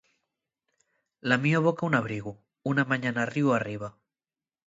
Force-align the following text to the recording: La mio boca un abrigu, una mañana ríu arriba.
La 1.31 1.37
mio 1.43 1.61
boca 1.67 1.85
un 1.85 1.93
abrigu, 1.93 2.35
una 2.63 2.85
mañana 2.85 3.27
ríu 3.27 3.53
arriba. 3.53 3.95